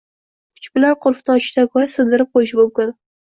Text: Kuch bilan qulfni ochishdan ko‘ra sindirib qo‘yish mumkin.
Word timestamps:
Kuch 0.59 0.69
bilan 0.77 0.95
qulfni 1.03 1.33
ochishdan 1.35 1.69
ko‘ra 1.75 1.91
sindirib 1.99 2.31
qo‘yish 2.39 2.57
mumkin. 2.63 2.93